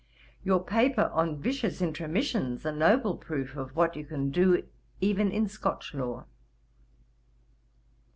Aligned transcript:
Your 0.43 0.63
paper 0.63 1.11
on 1.13 1.37
Vicious 1.39 1.79
Intromission 1.79 2.53
is 2.53 2.65
a 2.65 2.71
noble 2.71 3.15
proof 3.17 3.55
of 3.55 3.75
what 3.75 3.95
you 3.95 4.03
can 4.03 4.31
do 4.31 4.63
even 4.99 5.29
in 5.31 5.47
Scotch 5.47 5.93
law. 5.93 6.25